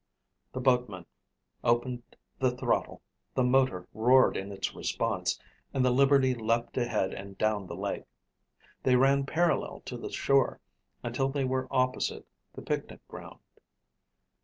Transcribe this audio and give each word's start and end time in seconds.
The 0.53 0.59
boatman 0.59 1.05
opened 1.63 2.01
the 2.39 2.49
throttle, 2.49 3.03
the 3.35 3.43
motor 3.43 3.87
roared 3.93 4.35
its 4.35 4.73
response 4.73 5.39
and 5.75 5.85
the 5.85 5.91
Liberty 5.91 6.33
leaped 6.33 6.75
ahead 6.75 7.13
and 7.13 7.37
down 7.37 7.67
the 7.67 7.75
lake. 7.75 8.05
They 8.81 8.95
ran 8.95 9.27
parallel 9.27 9.81
to 9.85 9.97
the 9.97 10.11
shore 10.11 10.59
until 11.03 11.29
they 11.29 11.43
were 11.45 11.67
opposite 11.69 12.25
the 12.55 12.63
picnic 12.63 13.07
ground. 13.09 13.41